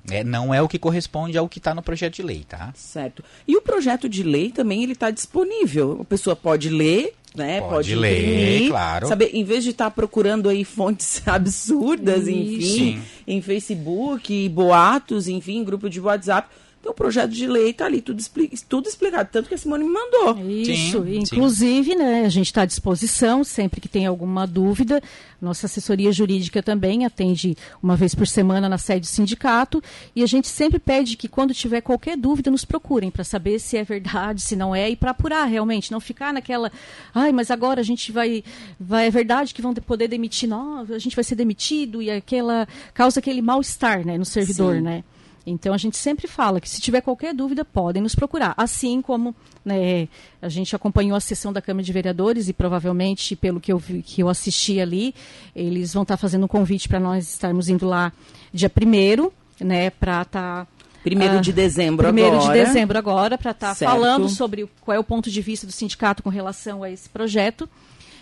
é, 0.09 0.23
não 0.23 0.53
é 0.53 0.61
o 0.61 0.67
que 0.67 0.79
corresponde 0.79 1.37
ao 1.37 1.49
que 1.49 1.59
está 1.59 1.73
no 1.73 1.81
projeto 1.81 2.15
de 2.15 2.23
lei, 2.23 2.45
tá? 2.47 2.71
Certo. 2.75 3.23
E 3.47 3.55
o 3.55 3.61
projeto 3.61 4.07
de 4.07 4.23
lei 4.23 4.51
também 4.51 4.83
ele 4.83 4.93
está 4.93 5.11
disponível. 5.11 5.99
A 6.01 6.05
pessoa 6.05 6.35
pode 6.35 6.69
ler, 6.69 7.13
né? 7.35 7.59
Pode, 7.59 7.73
pode 7.73 7.95
ler, 7.95 8.69
claro. 8.69 9.07
Saber, 9.07 9.31
em 9.33 9.43
vez 9.43 9.63
de 9.63 9.71
estar 9.71 9.85
tá 9.85 9.91
procurando 9.91 10.49
aí 10.49 10.63
fontes 10.63 11.21
absurdas, 11.27 12.27
enfim, 12.27 12.61
Sim. 12.61 13.01
em 13.27 13.41
Facebook, 13.41 14.49
boatos, 14.49 15.27
enfim, 15.27 15.63
grupo 15.63 15.89
de 15.89 15.99
WhatsApp 15.99 16.49
então, 16.79 16.93
o 16.93 16.95
projeto 16.95 17.31
de 17.31 17.45
lei 17.45 17.71
está 17.71 17.85
ali, 17.85 18.01
tudo, 18.01 18.21
expli 18.21 18.49
tudo 18.69 18.87
explicado, 18.87 19.27
tanto 19.29 19.49
que 19.49 19.55
a 19.55 19.57
Simone 19.57 19.83
me 19.83 19.91
mandou. 19.91 20.39
Isso, 20.49 21.03
sim, 21.03 21.19
inclusive, 21.19 21.91
sim. 21.91 21.97
né, 21.97 22.25
a 22.25 22.29
gente 22.29 22.45
está 22.45 22.61
à 22.61 22.65
disposição, 22.65 23.43
sempre 23.43 23.81
que 23.81 23.89
tem 23.89 24.05
alguma 24.05 24.47
dúvida. 24.47 25.01
Nossa 25.41 25.65
assessoria 25.65 26.09
jurídica 26.13 26.63
também 26.63 27.05
atende 27.05 27.57
uma 27.83 27.97
vez 27.97 28.15
por 28.15 28.25
semana 28.25 28.69
na 28.69 28.77
sede 28.77 29.01
do 29.01 29.07
sindicato. 29.07 29.83
E 30.15 30.23
a 30.23 30.25
gente 30.25 30.47
sempre 30.47 30.79
pede 30.79 31.17
que, 31.17 31.27
quando 31.27 31.53
tiver 31.53 31.81
qualquer 31.81 32.15
dúvida, 32.15 32.49
nos 32.49 32.63
procurem 32.63 33.11
para 33.11 33.25
saber 33.25 33.59
se 33.59 33.75
é 33.75 33.83
verdade, 33.83 34.41
se 34.41 34.55
não 34.55 34.73
é, 34.73 34.89
e 34.89 34.95
para 34.95 35.11
apurar 35.11 35.45
realmente. 35.45 35.91
Não 35.91 35.99
ficar 35.99 36.33
naquela, 36.33 36.71
ai, 37.13 37.33
mas 37.33 37.51
agora 37.51 37.81
a 37.81 37.83
gente 37.83 38.09
vai. 38.09 38.41
vai 38.79 39.07
é 39.07 39.11
verdade 39.11 39.53
que 39.53 39.61
vão 39.61 39.73
poder 39.73 40.07
demitir 40.07 40.47
nós, 40.47 40.89
a 40.89 40.99
gente 40.99 41.15
vai 41.15 41.25
ser 41.25 41.35
demitido, 41.35 42.01
e 42.01 42.09
aquela. 42.09 42.65
causa 42.93 43.19
aquele 43.19 43.41
mal-estar 43.41 44.05
né, 44.05 44.17
no 44.17 44.25
servidor, 44.25 44.75
sim. 44.75 44.81
né? 44.81 45.03
Então 45.45 45.73
a 45.73 45.77
gente 45.77 45.97
sempre 45.97 46.27
fala 46.27 46.59
que 46.59 46.69
se 46.69 46.81
tiver 46.81 47.01
qualquer 47.01 47.33
dúvida 47.33 47.63
podem 47.65 48.01
nos 48.01 48.15
procurar. 48.15 48.53
Assim 48.57 49.01
como 49.01 49.35
né, 49.63 50.07
a 50.41 50.49
gente 50.49 50.75
acompanhou 50.75 51.15
a 51.15 51.19
sessão 51.19 51.51
da 51.51 51.61
Câmara 51.61 51.83
de 51.83 51.93
Vereadores 51.93 52.47
e 52.47 52.53
provavelmente 52.53 53.35
pelo 53.35 53.59
que 53.59 53.71
eu 53.71 53.77
vi, 53.77 54.01
que 54.01 54.21
eu 54.21 54.29
assisti 54.29 54.79
ali, 54.79 55.13
eles 55.55 55.93
vão 55.93 56.03
estar 56.03 56.17
fazendo 56.17 56.45
um 56.45 56.47
convite 56.47 56.87
para 56.87 56.99
nós 56.99 57.29
estarmos 57.29 57.69
indo 57.69 57.87
lá 57.87 58.11
dia 58.53 58.69
primeiro, 58.69 59.33
né, 59.59 59.89
para 59.89 60.21
estar 60.21 60.65
tá 60.65 60.67
Primeiro 61.03 61.37
uh, 61.37 61.41
de 61.41 61.53
dezembro 61.53 62.05
primeiro 62.05 62.31
agora. 62.31 62.41
Primeiro 62.41 62.67
de 62.67 62.73
dezembro 62.73 62.97
agora, 62.97 63.37
para 63.37 63.51
estar 63.51 63.69
tá 63.69 63.75
falando 63.75 64.27
sobre 64.27 64.69
qual 64.81 64.95
é 64.95 64.99
o 64.99 65.03
ponto 65.03 65.29
de 65.31 65.41
vista 65.41 65.65
do 65.65 65.71
sindicato 65.71 66.21
com 66.21 66.29
relação 66.29 66.83
a 66.83 66.89
esse 66.89 67.07
projeto. 67.09 67.69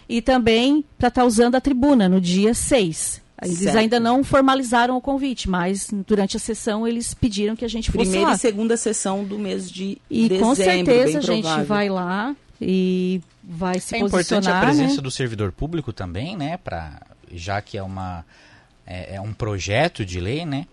E 0.07 0.21
também 0.21 0.85
para 0.97 1.09
estar 1.09 1.21
tá 1.21 1.27
usando 1.27 1.55
a 1.55 1.61
tribuna 1.61 2.07
no 2.07 2.21
dia 2.21 2.53
6. 2.53 3.21
Eles 3.41 3.59
certo. 3.59 3.77
ainda 3.77 3.99
não 3.99 4.23
formalizaram 4.23 4.97
o 4.97 5.01
convite, 5.01 5.47
mas 5.47 5.89
durante 6.07 6.37
a 6.37 6.39
sessão 6.39 6.87
eles 6.87 7.13
pediram 7.13 7.55
que 7.55 7.63
a 7.63 7.67
gente 7.67 7.91
fosse 7.91 8.05
Primeira 8.05 8.29
lá. 8.29 8.35
e 8.35 8.39
segunda 8.39 8.75
sessão 8.75 9.23
do 9.23 9.37
mês 9.37 9.69
de 9.69 9.99
e 10.09 10.27
dezembro. 10.27 10.35
E 10.35 10.39
com 10.39 10.55
certeza 10.55 11.17
a 11.19 11.21
gente 11.21 11.63
vai 11.63 11.87
lá 11.87 12.35
e 12.59 13.21
vai 13.43 13.79
se 13.79 13.95
é 13.95 13.99
posicionar. 13.99 13.99
É 13.99 14.07
importante 14.07 14.49
a 14.49 14.59
presença 14.59 14.95
né? 14.95 15.01
do 15.01 15.11
servidor 15.11 15.51
público 15.51 15.93
também, 15.93 16.35
né? 16.35 16.57
Pra, 16.57 16.99
já 17.31 17.61
que 17.61 17.77
é, 17.77 17.83
uma, 17.83 18.25
é, 18.85 19.15
é 19.15 19.21
um 19.21 19.33
projeto 19.33 20.03
de 20.03 20.19
lei, 20.19 20.43
né? 20.43 20.65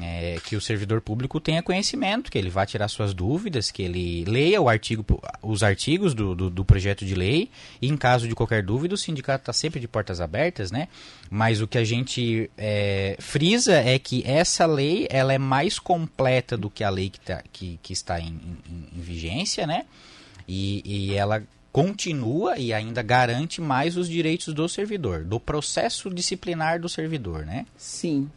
É, 0.00 0.38
que 0.44 0.54
o 0.54 0.60
servidor 0.60 1.00
público 1.00 1.40
tenha 1.40 1.62
conhecimento, 1.62 2.30
que 2.30 2.38
ele 2.38 2.50
vá 2.50 2.64
tirar 2.64 2.88
suas 2.88 3.12
dúvidas, 3.12 3.70
que 3.70 3.82
ele 3.82 4.24
leia 4.24 4.60
o 4.60 4.68
artigo, 4.68 5.04
os 5.42 5.62
artigos 5.62 6.14
do, 6.14 6.34
do, 6.34 6.50
do 6.50 6.64
projeto 6.64 7.04
de 7.04 7.14
lei 7.14 7.50
e, 7.80 7.88
em 7.88 7.96
caso 7.96 8.28
de 8.28 8.34
qualquer 8.34 8.62
dúvida, 8.62 8.94
o 8.94 8.98
sindicato 8.98 9.42
está 9.42 9.52
sempre 9.52 9.80
de 9.80 9.88
portas 9.88 10.20
abertas, 10.20 10.70
né? 10.70 10.88
Mas 11.30 11.60
o 11.60 11.66
que 11.66 11.78
a 11.78 11.84
gente 11.84 12.50
é, 12.56 13.16
frisa 13.18 13.74
é 13.74 13.98
que 13.98 14.22
essa 14.26 14.66
lei 14.66 15.06
ela 15.10 15.32
é 15.32 15.38
mais 15.38 15.78
completa 15.78 16.56
do 16.56 16.70
que 16.70 16.84
a 16.84 16.90
lei 16.90 17.10
que, 17.10 17.20
tá, 17.20 17.42
que, 17.52 17.78
que 17.82 17.92
está 17.92 18.20
em, 18.20 18.40
em, 18.68 18.98
em 18.98 19.00
vigência, 19.00 19.66
né? 19.66 19.86
E, 20.46 20.82
e 20.84 21.14
ela 21.14 21.42
continua 21.72 22.58
e 22.58 22.72
ainda 22.72 23.02
garante 23.02 23.60
mais 23.60 23.96
os 23.96 24.08
direitos 24.08 24.52
do 24.52 24.68
servidor, 24.68 25.24
do 25.24 25.38
processo 25.38 26.10
disciplinar 26.10 26.80
do 26.80 26.88
servidor, 26.88 27.44
né? 27.44 27.66
Sim. 27.76 28.28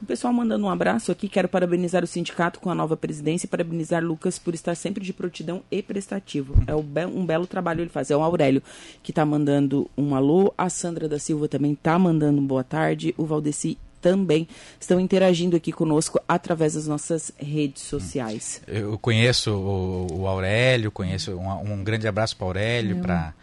O 0.00 0.04
pessoal 0.04 0.32
mandando 0.32 0.66
um 0.66 0.70
abraço 0.70 1.10
aqui. 1.10 1.26
Quero 1.26 1.48
parabenizar 1.48 2.04
o 2.04 2.06
sindicato 2.06 2.60
com 2.60 2.70
a 2.70 2.74
nova 2.74 2.96
presidência 2.96 3.46
e 3.46 3.48
parabenizar 3.48 4.04
Lucas 4.04 4.38
por 4.38 4.54
estar 4.54 4.74
sempre 4.74 5.02
de 5.02 5.12
prontidão 5.12 5.62
e 5.70 5.82
prestativo. 5.82 6.54
É 6.66 7.06
um 7.06 7.24
belo 7.24 7.46
trabalho 7.46 7.80
ele 7.80 7.88
faz. 7.88 8.10
É 8.10 8.16
o 8.16 8.22
Aurélio 8.22 8.62
que 9.02 9.10
está 9.10 9.24
mandando 9.24 9.90
um 9.96 10.14
alô. 10.14 10.52
A 10.56 10.68
Sandra 10.68 11.08
da 11.08 11.18
Silva 11.18 11.48
também 11.48 11.72
está 11.72 11.98
mandando 11.98 12.40
um 12.40 12.46
boa 12.46 12.62
tarde. 12.62 13.14
O 13.16 13.24
Valdeci 13.24 13.78
também 14.06 14.46
estão 14.78 15.00
interagindo 15.00 15.56
aqui 15.56 15.72
conosco 15.72 16.20
através 16.28 16.74
das 16.74 16.86
nossas 16.86 17.32
redes 17.36 17.82
sociais. 17.82 18.62
Eu 18.68 18.96
conheço 18.96 19.50
o, 19.50 20.20
o 20.20 20.26
Aurélio, 20.28 20.92
conheço 20.92 21.32
um, 21.32 21.72
um 21.72 21.82
grande 21.82 22.06
abraço 22.06 22.36
para 22.36 22.44
o 22.44 22.46
Aurélio, 22.46 22.98
para 23.00 23.34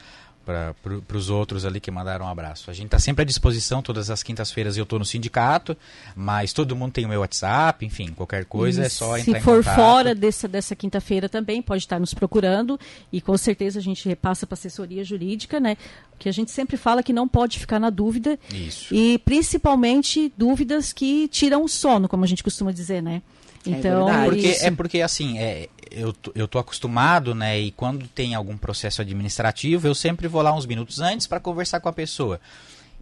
para 0.45 0.73
pro, 0.81 1.03
os 1.13 1.29
outros 1.29 1.65
ali 1.65 1.79
que 1.79 1.89
mandaram 1.89 2.25
um 2.25 2.29
abraço. 2.29 2.69
A 2.69 2.73
gente 2.73 2.85
está 2.85 2.99
sempre 2.99 3.23
à 3.23 3.25
disposição, 3.25 3.81
todas 3.81 4.09
as 4.09 4.21
quintas-feiras 4.21 4.77
eu 4.77 4.83
estou 4.83 4.99
no 4.99 5.05
sindicato, 5.05 5.75
mas 6.15 6.53
todo 6.53 6.75
mundo 6.75 6.91
tem 6.91 7.05
o 7.05 7.09
meu 7.09 7.21
WhatsApp, 7.21 7.85
enfim, 7.85 8.11
qualquer 8.13 8.45
coisa 8.45 8.83
e 8.83 8.85
é 8.85 8.89
só 8.89 9.17
entrar 9.17 9.39
Se 9.39 9.41
for 9.41 9.63
fora 9.63 10.13
dessa, 10.13 10.47
dessa 10.47 10.75
quinta-feira 10.75 11.29
também, 11.29 11.61
pode 11.61 11.83
estar 11.83 11.99
nos 11.99 12.13
procurando 12.13 12.79
e 13.11 13.21
com 13.21 13.37
certeza 13.37 13.79
a 13.79 13.81
gente 13.81 14.07
repassa 14.07 14.45
para 14.45 14.53
a 14.53 14.57
assessoria 14.57 15.03
jurídica, 15.03 15.59
né? 15.59 15.77
Que 16.19 16.29
a 16.29 16.31
gente 16.31 16.51
sempre 16.51 16.77
fala 16.77 17.01
que 17.01 17.13
não 17.13 17.27
pode 17.27 17.59
ficar 17.59 17.79
na 17.79 17.89
dúvida. 17.89 18.39
Isso. 18.53 18.93
E 18.93 19.17
principalmente 19.19 20.31
dúvidas 20.37 20.93
que 20.93 21.27
tiram 21.27 21.63
o 21.63 21.69
sono, 21.69 22.07
como 22.07 22.23
a 22.23 22.27
gente 22.27 22.43
costuma 22.43 22.71
dizer, 22.71 23.01
né? 23.01 23.21
É 23.65 23.69
então, 23.69 24.09
é 24.09 24.25
porque, 24.25 24.57
é 24.61 24.71
porque 24.71 25.01
assim, 25.01 25.37
é, 25.39 25.69
eu, 25.93 26.13
eu 26.35 26.47
tô 26.47 26.59
acostumado, 26.59 27.33
né? 27.33 27.59
E 27.59 27.71
quando 27.71 28.07
tem 28.07 28.35
algum 28.35 28.57
processo 28.57 29.01
administrativo, 29.01 29.87
eu 29.87 29.95
sempre 29.95 30.27
vou 30.27 30.41
lá 30.41 30.53
uns 30.53 30.65
minutos 30.65 30.99
antes 30.99 31.27
para 31.27 31.39
conversar 31.39 31.79
com 31.79 31.89
a 31.89 31.93
pessoa. 31.93 32.39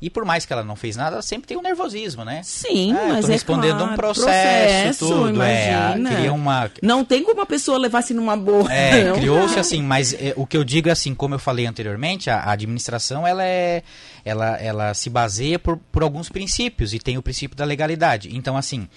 E 0.02 0.10
por 0.10 0.26
mais 0.26 0.48
que 0.48 0.52
ela 0.52 0.64
não 0.64 0.76
fez 0.76 0.96
nada, 0.96 1.22
sempre 1.22 1.48
tem 1.48 1.56
um 1.56 1.62
nervosismo, 1.62 2.26
né? 2.26 2.42
Sim, 2.44 2.92
ah, 2.94 3.10
mas 3.10 3.26
tô 3.26 3.32
é 3.32 3.34
respondendo 3.36 3.78
claro, 3.78 3.94
um 3.94 3.96
processo, 3.96 5.08
tudo. 5.08 5.30
Imagina. 5.30 6.10
É, 6.10 6.16
queria 6.16 6.34
uma... 6.34 6.72
Não 6.82 7.06
tem 7.06 7.24
como 7.24 7.40
a 7.40 7.46
pessoa 7.46 7.78
levar 7.78 8.00
assim 8.00 8.16
numa 8.16 8.36
boa. 8.36 8.72
É, 8.74 9.14
criou-se 9.14 9.60
assim, 9.60 9.84
mas 9.84 10.12
é, 10.14 10.34
o 10.36 10.48
que 10.48 10.58
eu 10.58 10.64
digo 10.64 10.90
é 10.90 10.92
assim, 10.92 11.14
como 11.14 11.36
eu 11.36 11.40
falei 11.40 11.68
anteriormente, 11.68 12.32
a, 12.32 12.40
a, 12.40 12.52
administração 12.52 13.28
ela 13.28 13.46
é, 13.46 13.84
ela, 14.26 14.58
ela 14.58 14.94
se 14.96 15.08
baseia 15.08 15.60
por, 15.60 15.78
por 15.92 16.02
alguns 16.02 16.30
princípios 16.30 16.96
e 16.96 17.00
tem 17.00 17.20
o 17.20 17.22
princípio 17.22 17.56
da 17.56 17.64
legalidade. 17.64 18.36
Então 18.36 18.58
assim, 18.58 18.90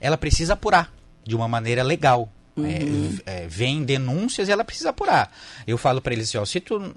ela 0.00 0.18
precisa 0.18 0.54
apurar 0.54 0.92
de 1.24 1.36
uma 1.36 1.46
maneira 1.46 1.84
legal. 1.84 2.28
Uhum. 2.60 3.18
É, 3.26 3.44
é, 3.44 3.46
vem 3.48 3.84
denúncias 3.84 4.48
e 4.48 4.52
ela 4.52 4.64
precisa 4.64 4.90
apurar. 4.90 5.32
Eu 5.66 5.78
falo 5.78 6.00
para 6.00 6.12
eles 6.12 6.28
assim, 6.28 6.38
ó, 6.38 6.44
se 6.44 6.60
tu 6.60 6.94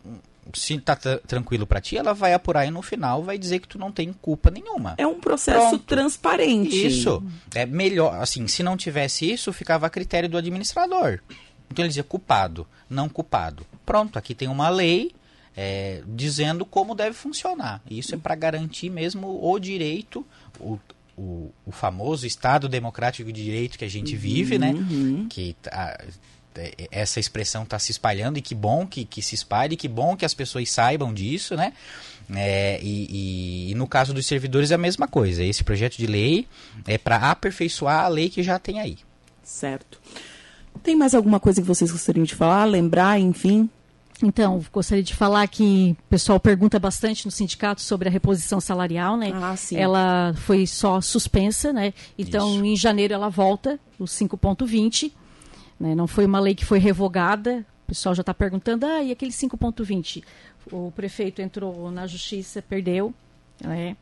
se 0.54 0.80
tá 0.80 0.96
tranquilo 0.96 1.68
para 1.68 1.80
ti, 1.80 1.98
ela 1.98 2.14
vai 2.14 2.34
apurar 2.34 2.66
e 2.66 2.72
no 2.72 2.82
final 2.82 3.24
vai 3.24 3.38
dizer 3.38 3.60
que 3.60 3.68
tu 3.68 3.78
não 3.78 3.92
tem 3.92 4.12
culpa 4.12 4.50
nenhuma. 4.50 4.96
É 4.98 5.06
um 5.06 5.20
processo 5.20 5.70
Pronto. 5.70 5.84
transparente. 5.86 6.88
Isso. 6.88 7.24
É 7.54 7.66
melhor, 7.66 8.20
assim, 8.22 8.48
se 8.48 8.64
não 8.64 8.76
tivesse 8.76 9.32
isso, 9.32 9.54
ficava 9.54 9.86
a 9.86 9.90
critério 9.90 10.28
do 10.28 10.38
administrador. 10.38 11.20
Então 11.70 11.84
ele 11.84 11.90
dizia 11.90 12.04
culpado, 12.04 12.68
não 12.90 13.08
culpado. 13.08 13.66
Pronto, 13.86 14.18
aqui 14.18 14.36
tem 14.36 14.48
uma 14.48 14.68
lei 14.68 15.14
é, 15.56 16.02
dizendo 16.08 16.66
como 16.66 16.96
deve 16.96 17.14
funcionar. 17.14 17.82
Isso 17.90 18.16
é 18.16 18.18
para 18.18 18.36
garantir 18.36 18.90
mesmo 18.90 19.40
o 19.42 19.60
direito, 19.60 20.26
o, 20.60 20.78
o, 21.18 21.52
o, 21.66 21.72
famoso 21.72 22.26
Estado 22.26 22.70
Democrático 22.70 23.32
de 23.32 23.44
Direito 23.44 23.78
que 23.78 23.86
a 23.86 23.90
gente 23.90 24.16
vive, 24.16 24.58
né? 24.58 24.72
uhum. 24.72 25.28
Que 25.30 25.56
a, 25.72 25.98
é, 26.56 26.74
essa 26.92 27.20
expressão 27.20 27.64
está 27.64 27.80
se 27.80 27.92
espalhando 27.92 28.38
e 28.38 28.42
que 28.42 28.54
bom 28.54 28.86
que, 28.86 29.06
que 29.06 29.22
se 29.22 29.36
espalhe, 29.36 29.78
que 29.78 29.88
bom 29.88 30.18
que 30.18 30.26
as 30.26 30.34
pessoas 30.34 30.70
saibam 30.70 31.14
disso, 31.14 31.56
né? 31.56 31.74
É, 32.34 32.80
e, 32.82 33.08
e, 33.10 33.72
e, 33.72 33.76
no 33.76 33.88
caso 33.88 34.14
dos 34.14 34.26
servidores 34.26 34.72
é 34.72 34.76
a 34.76 34.78
mesma 34.78 35.08
coisa. 35.08 35.44
Esse 35.44 35.64
projeto 35.64 35.98
de 35.98 36.08
lei 36.08 36.48
é 36.88 36.98
para 36.98 37.18
aperfeiçoar 37.32 38.06
a 38.06 38.08
lei 38.08 38.30
que 38.30 38.44
já 38.44 38.60
tem 38.60 38.80
aí. 38.80 38.98
Certo. 39.44 40.00
Tem 40.84 40.96
mais 40.96 41.14
alguma 41.14 41.40
coisa 41.40 41.62
que 41.62 41.68
vocês 41.68 41.92
gostariam 41.92 42.24
de 42.24 42.36
falar, 42.36 42.66
lembrar, 42.66 43.20
enfim? 43.20 43.70
Então, 44.24 44.64
gostaria 44.72 45.04
de 45.04 45.16
falar 45.16 45.48
que 45.48 45.96
o 46.00 46.10
pessoal 46.10 46.40
pergunta 46.40 46.80
bastante 46.80 47.26
no 47.26 47.32
sindicato 47.32 47.82
sobre 47.82 48.08
a 48.08 48.12
reposição 48.12 48.62
salarial, 48.62 49.18
né? 49.18 49.32
Ah, 49.34 49.56
sim. 49.56 49.76
Ela 49.76 50.34
foi 50.36 50.68
só 50.68 51.02
suspensa, 51.02 51.74
né? 51.74 51.94
Então, 52.18 52.56
Isso. 52.56 52.66
em 52.66 52.76
janeiro 52.76 53.14
ela 53.14 53.30
volta, 53.30 53.80
o 53.98 54.04
5.20. 54.04 55.12
Né? 55.80 55.96
Não 55.96 56.08
foi 56.08 56.26
uma 56.26 56.40
lei 56.40 56.54
que 56.54 56.66
foi 56.66 56.78
revogada. 56.78 57.66
O 57.86 57.88
pessoal 57.88 58.14
já 58.14 58.22
está 58.22 58.34
perguntando, 58.34 58.86
ah, 58.86 59.02
e 59.02 59.12
aquele 59.12 59.32
5.20? 59.32 60.24
O 60.72 60.92
prefeito 60.96 61.42
entrou 61.42 61.90
na 61.92 62.06
justiça, 62.06 62.62
perdeu. 62.62 63.14
Né? 63.60 63.98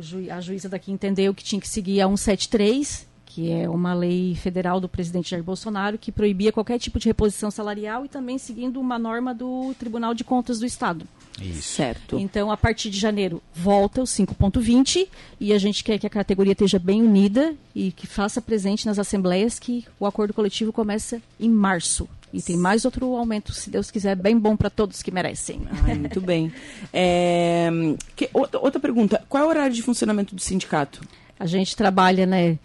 Ju, 0.00 0.30
a 0.30 0.40
juíza 0.40 0.68
daqui 0.68 0.90
entendeu 0.90 1.34
que 1.34 1.44
tinha 1.44 1.60
que 1.60 1.68
seguir 1.68 2.00
a 2.00 2.06
173, 2.06 3.06
que 3.34 3.50
é 3.50 3.68
uma 3.68 3.92
lei 3.92 4.36
federal 4.36 4.78
do 4.78 4.88
presidente 4.88 5.30
Jair 5.30 5.42
Bolsonaro, 5.42 5.98
que 5.98 6.12
proibia 6.12 6.52
qualquer 6.52 6.78
tipo 6.78 7.00
de 7.00 7.08
reposição 7.08 7.50
salarial 7.50 8.04
e 8.04 8.08
também 8.08 8.38
seguindo 8.38 8.80
uma 8.80 8.96
norma 8.96 9.34
do 9.34 9.74
Tribunal 9.76 10.14
de 10.14 10.22
Contas 10.22 10.60
do 10.60 10.66
Estado. 10.66 11.04
Isso. 11.42 11.74
Certo. 11.74 12.16
Então, 12.16 12.48
a 12.52 12.56
partir 12.56 12.90
de 12.90 12.96
janeiro, 13.00 13.42
volta 13.52 14.00
o 14.00 14.04
5.20 14.04 15.08
e 15.40 15.52
a 15.52 15.58
gente 15.58 15.82
quer 15.82 15.98
que 15.98 16.06
a 16.06 16.10
categoria 16.10 16.52
esteja 16.52 16.78
bem 16.78 17.02
unida 17.02 17.56
e 17.74 17.90
que 17.90 18.06
faça 18.06 18.40
presente 18.40 18.86
nas 18.86 19.00
assembleias 19.00 19.58
que 19.58 19.84
o 19.98 20.06
acordo 20.06 20.32
coletivo 20.32 20.72
começa 20.72 21.20
em 21.40 21.50
março. 21.50 22.08
E 22.32 22.40
tem 22.40 22.56
mais 22.56 22.84
outro 22.84 23.16
aumento, 23.16 23.52
se 23.52 23.68
Deus 23.68 23.90
quiser, 23.90 24.14
bem 24.14 24.38
bom 24.38 24.56
para 24.56 24.70
todos 24.70 25.02
que 25.02 25.10
merecem. 25.10 25.62
Ai, 25.84 25.94
muito 25.96 26.20
bem. 26.20 26.52
É, 26.96 27.68
que, 28.14 28.30
outra 28.32 28.78
pergunta: 28.78 29.24
qual 29.28 29.42
é 29.42 29.46
o 29.46 29.48
horário 29.48 29.74
de 29.74 29.82
funcionamento 29.82 30.36
do 30.36 30.40
sindicato? 30.40 31.00
A 31.36 31.46
gente 31.46 31.74
trabalha, 31.74 32.24
né? 32.24 32.58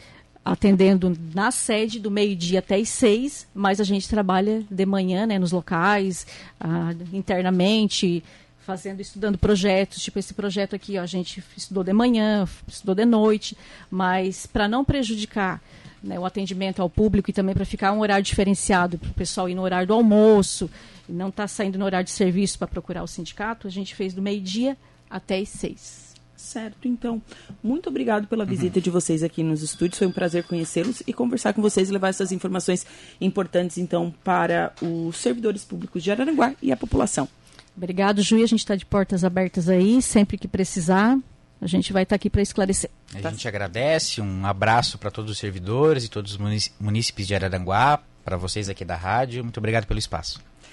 Atendendo 0.52 1.16
na 1.34 1.52
sede 1.52 2.00
do 2.00 2.10
meio-dia 2.10 2.60
até 2.60 2.76
as 2.76 2.90
seis, 2.90 3.48
mas 3.54 3.80
a 3.80 3.84
gente 3.84 4.08
trabalha 4.08 4.64
de 4.70 4.86
manhã, 4.86 5.26
né, 5.26 5.38
nos 5.38 5.52
locais, 5.52 6.26
ah, 6.60 6.94
internamente, 7.14 8.24
fazendo, 8.60 9.02
estudando 9.02 9.38
projetos, 9.38 10.02
tipo 10.02 10.20
esse 10.20 10.34
projeto 10.34 10.76
aqui, 10.76 10.98
ó, 10.98 11.02
a 11.02 11.06
gente 11.06 11.44
estudou 11.58 11.84
de 11.84 11.94
manhã, 11.94 12.48
estudou 12.68 12.96
de 12.96 13.06
noite, 13.06 13.58
mas 13.90 14.46
para 14.46 14.68
não 14.68 14.86
prejudicar 14.86 15.62
né, 16.04 16.20
o 16.20 16.26
atendimento 16.26 16.82
ao 16.82 16.90
público 16.90 17.30
e 17.30 17.34
também 17.34 17.54
para 17.54 17.66
ficar 17.66 17.92
um 17.92 18.00
horário 18.00 18.24
diferenciado 18.24 18.98
para 18.98 19.10
o 19.10 19.14
pessoal 19.14 19.50
ir 19.50 19.56
no 19.56 19.64
horário 19.64 19.88
do 19.88 19.94
almoço 19.94 20.70
não 21.10 21.30
estar 21.30 21.44
tá 21.44 21.48
saindo 21.48 21.78
no 21.78 21.86
horário 21.86 22.06
de 22.06 22.12
serviço 22.12 22.58
para 22.58 22.68
procurar 22.68 23.04
o 23.04 23.08
sindicato, 23.08 23.68
a 23.68 23.72
gente 23.72 23.96
fez 23.96 24.14
do 24.14 24.22
meio-dia 24.22 24.78
até 25.10 25.40
as 25.40 25.50
seis. 25.50 26.09
Certo, 26.40 26.88
então, 26.88 27.22
muito 27.62 27.90
obrigado 27.90 28.26
pela 28.26 28.46
visita 28.46 28.80
uhum. 28.80 28.82
de 28.82 28.90
vocês 28.90 29.24
aqui 29.24 29.44
nos 29.44 29.62
estúdios. 29.62 30.00
Foi 30.00 30.08
um 30.08 30.12
prazer 30.12 30.46
conhecê-los 30.46 31.04
e 31.06 31.12
conversar 31.12 31.54
com 31.54 31.62
vocês 31.62 31.90
e 31.90 31.92
levar 31.92 32.08
essas 32.08 32.32
informações 32.32 32.86
importantes, 33.20 33.78
então, 33.78 34.12
para 34.24 34.74
os 34.82 35.18
servidores 35.18 35.66
públicos 35.66 36.02
de 36.02 36.10
Araranguá 36.10 36.56
e 36.62 36.72
a 36.72 36.78
população. 36.78 37.28
Obrigado, 37.76 38.22
Ju. 38.22 38.38
A 38.38 38.48
gente 38.48 38.60
está 38.60 38.74
de 38.74 38.86
portas 38.86 39.26
abertas 39.26 39.68
aí, 39.68 40.02
sempre 40.02 40.38
que 40.38 40.48
precisar. 40.48 41.20
A 41.62 41.68
gente 41.68 41.92
vai 41.92 42.04
estar 42.04 42.14
tá 42.14 42.16
aqui 42.16 42.30
para 42.30 42.42
esclarecer. 42.42 42.90
A 43.14 43.20
tá. 43.20 43.32
gente 43.32 43.46
agradece, 43.46 44.22
um 44.22 44.46
abraço 44.46 44.98
para 44.98 45.12
todos 45.12 45.30
os 45.30 45.38
servidores 45.38 46.06
e 46.06 46.10
todos 46.10 46.32
os 46.32 46.72
munícipes 46.80 47.28
de 47.28 47.36
Araranguá, 47.36 48.02
para 48.24 48.38
vocês 48.38 48.70
aqui 48.70 48.86
da 48.86 48.96
rádio. 48.96 49.44
Muito 49.44 49.58
obrigado 49.58 49.86
pelo 49.86 50.00
espaço. 50.00 50.40